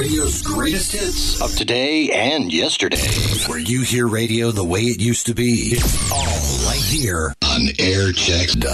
[0.00, 3.06] radio's greatest hits of today and yesterday.
[3.46, 5.72] Where you hear radio the way it used to be.
[5.72, 6.24] It's all
[6.66, 8.64] right here on aircheck.com.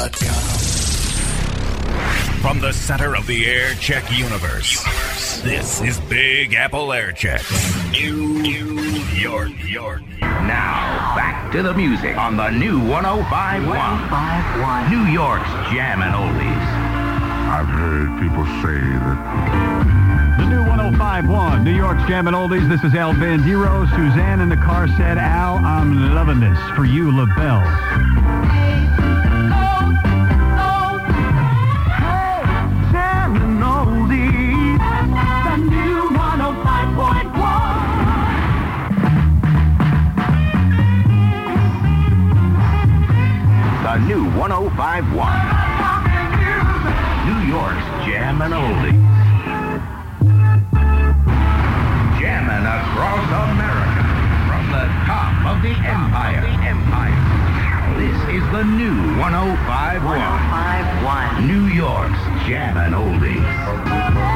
[2.40, 4.80] From the center of the Air Check universe,
[5.42, 7.42] this is Big Apple Air Check.
[7.90, 8.38] New
[9.16, 10.02] York, York.
[10.20, 13.66] Now, back to the music on the new 1051.
[13.66, 14.90] 1051.
[14.92, 16.66] New York's Jammin' Oldies.
[17.50, 20.05] I've heard people say that.
[20.86, 22.68] The new 1051, New York's Jammin' Oldies.
[22.68, 23.90] This is Al Bandiero.
[23.90, 26.56] Suzanne in the car said, Al, I'm loving this.
[26.76, 27.58] For you, LaBelle.
[43.82, 44.86] The new 1051.
[47.26, 49.25] New York's Jammin' Oldies.
[52.96, 54.04] Across America
[54.48, 56.40] from the top of the empire.
[56.40, 57.12] The empire.
[57.98, 60.16] This is the new 1051.
[60.16, 61.46] 1051.
[61.46, 64.35] New York's Jammin' Oldies.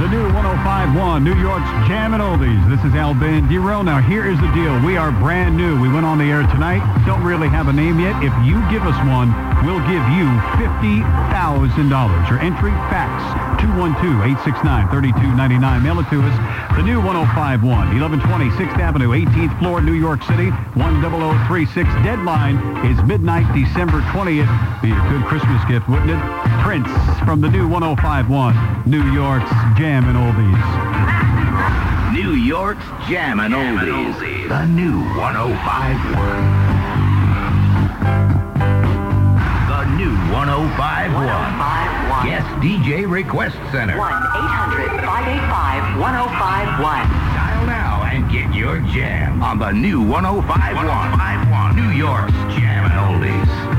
[0.00, 2.66] The new 1051, New York's Jammin' Oldies.
[2.68, 3.84] This is Al Bandiero.
[3.84, 4.80] Now, here is the deal.
[4.80, 5.78] We are brand new.
[5.80, 6.82] We went on the air tonight.
[7.06, 8.20] Don't really have a name yet.
[8.24, 9.32] If you give us one,
[9.62, 10.26] we'll give you
[10.58, 12.28] $50,000.
[12.28, 13.22] Your entry, fax,
[13.62, 15.82] 212-869-3299.
[15.84, 16.36] Mail it to us.
[16.74, 21.88] The new 1051, 1120 6th Avenue, 18th floor, New York City, 10036.
[22.02, 24.50] Deadline is midnight, December 20th.
[24.82, 26.18] Be a good Christmas gift, wouldn't it?
[26.62, 26.86] Prince
[27.24, 28.54] from the new 1051,
[28.86, 30.62] New York's Jammin' Oldies.
[32.14, 34.14] New York's Jammin' Oldies.
[34.48, 36.14] The new 1051.
[39.66, 41.18] The new 1051.
[41.18, 42.30] 1051.
[42.30, 43.96] Yes, DJ Request Center.
[43.98, 46.78] 1-800-585-1051.
[46.78, 51.74] Dial now and get your jam on the new 1051.
[51.74, 53.71] New York's Jammin' Oldies.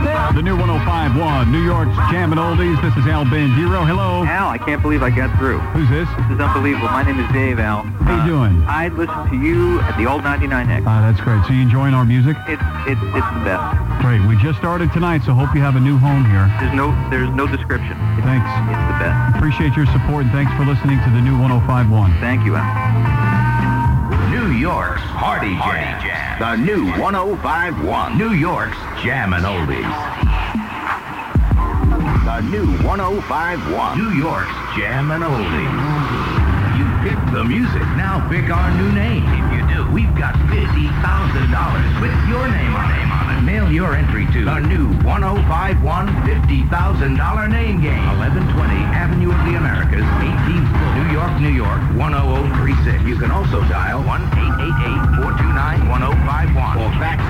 [0.00, 2.80] The new 1051, New York's Jammin' Oldies.
[2.80, 3.84] This is Al Bandiero.
[3.84, 4.24] Hello.
[4.24, 5.58] Al, I can't believe I got through.
[5.76, 6.08] Who's this?
[6.16, 6.88] This is unbelievable.
[6.88, 7.82] My name is Dave, Al.
[8.08, 8.64] How you doing?
[8.64, 10.84] I listen to you at the old 99X.
[10.86, 11.44] Ah, that's great.
[11.44, 12.32] So you enjoying our music?
[12.48, 13.76] It's it's it's the best.
[14.00, 14.24] Great.
[14.24, 16.48] We just started tonight, so hope you have a new home here.
[16.56, 17.92] There's no there's no description.
[18.16, 18.48] It's, Thanks.
[18.72, 19.36] It's the best.
[19.36, 22.16] Appreciate your support and thanks for listening to the new 1051.
[22.24, 23.19] Thank you, Al.
[24.60, 26.38] New York's Party Jam.
[26.38, 28.18] The new 1051.
[28.18, 29.80] New York's Jammin' Oldies.
[32.26, 33.96] The new 1051.
[33.96, 36.49] New York's Jammin' Oldies.
[37.00, 37.80] Picked the music.
[37.96, 39.24] Now pick our new name.
[39.24, 40.92] If you do, we've got $50,000
[41.96, 43.08] with your name on it.
[43.40, 45.80] Mail your entry to the new 1051
[46.28, 46.68] $50,000
[47.48, 48.04] name game.
[48.20, 48.52] 1120
[48.92, 53.00] Avenue of the Americas, 18th floor, New York, New York, 10036.
[53.08, 57.24] You can also dial 1-888-429-1051 or fax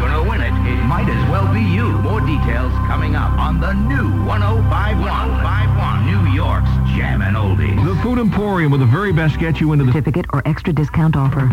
[0.00, 0.52] gonna win it.
[0.68, 1.90] It might as well be you.
[2.02, 5.02] More details coming up on the new 1051.
[5.02, 6.06] 1051.
[6.06, 7.84] New York's Jammin' Oldies.
[7.84, 11.16] The Food Emporium with the very best get you into the certificate or extra discount
[11.16, 11.50] offer.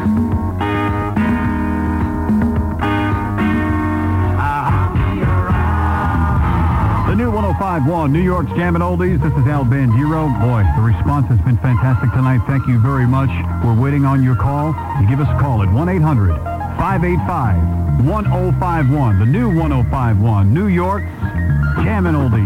[7.07, 9.21] The new 1051, New York's Jammin' Oldies.
[9.21, 10.27] This is Al Bandiero.
[10.41, 12.41] Boy, the response has been fantastic tonight.
[12.47, 13.29] Thank you very much.
[13.63, 14.73] We're waiting on your call.
[14.99, 15.69] You give us a call at
[18.01, 19.19] 1-800-585-1051.
[19.19, 21.05] The new 1051, New York's
[21.83, 22.43] Jammin' Oldies.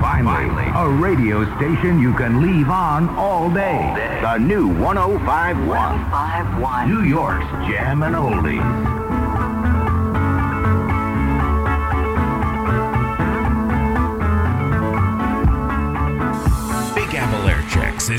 [0.00, 3.92] Finally, a radio station you can leave on all day.
[4.22, 5.66] The new 1051.
[5.68, 6.88] 1051.
[6.88, 8.95] New York's Jammin' Oldies.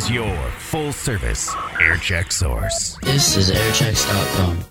[0.10, 2.98] Your full service air check source.
[3.02, 4.68] This is airchecks.com.